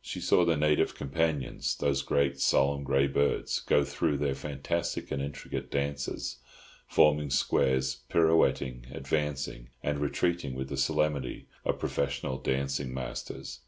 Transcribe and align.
She 0.00 0.20
saw 0.20 0.44
the 0.44 0.56
native 0.56 0.94
companions, 0.94 1.74
those 1.74 2.02
great, 2.02 2.38
solemn, 2.38 2.84
grey 2.84 3.08
birds, 3.08 3.58
go 3.58 3.82
through 3.82 4.18
their 4.18 4.36
fantastic 4.36 5.10
and 5.10 5.20
intricate 5.20 5.72
dances, 5.72 6.36
forming 6.86 7.30
squares, 7.30 7.96
pirouetting, 8.08 8.86
advancing, 8.92 9.70
and 9.82 9.98
retreating 9.98 10.54
with 10.54 10.68
the 10.68 10.76
solemnity 10.76 11.48
of 11.64 11.80
professional 11.80 12.38
dancing 12.38 12.94
masters. 12.94 13.58